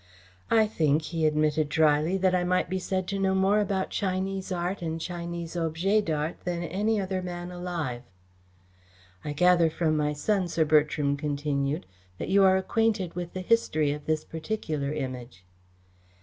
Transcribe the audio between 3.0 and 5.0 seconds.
to know more about Chinese art and